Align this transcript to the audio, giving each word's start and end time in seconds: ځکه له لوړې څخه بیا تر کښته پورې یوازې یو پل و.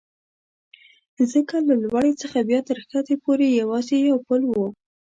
ځکه 1.31 1.55
له 1.67 1.73
لوړې 1.83 2.13
څخه 2.21 2.37
بیا 2.49 2.59
تر 2.67 2.77
کښته 2.89 3.15
پورې 3.23 3.47
یوازې 3.61 3.97
یو 4.09 4.17
پل 4.27 4.41
و. 4.49 4.53